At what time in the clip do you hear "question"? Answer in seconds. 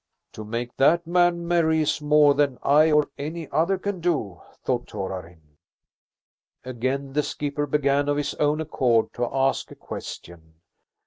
9.75-10.55